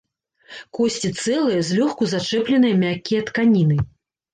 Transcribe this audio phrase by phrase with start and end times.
[0.77, 3.77] Косці цэлыя, злёгку зачэпленыя мяккія тканіны.